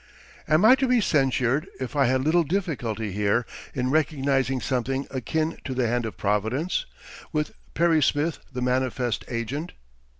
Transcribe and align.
Am 0.47 0.65
I 0.65 0.73
to 0.77 0.87
be 0.87 0.99
censured 0.99 1.67
if 1.79 1.95
I 1.95 2.07
had 2.07 2.23
little 2.25 2.41
difficulty 2.43 3.11
here 3.11 3.45
in 3.75 3.91
recognizing 3.91 4.59
something 4.59 5.05
akin 5.11 5.59
to 5.65 5.75
the 5.75 5.85
hand 5.87 6.07
of 6.07 6.17
Providence, 6.17 6.87
with 7.31 7.51
Perry 7.75 8.01
Smith 8.01 8.39
the 8.51 8.63
manifest 8.63 9.23
agent? 9.27 9.73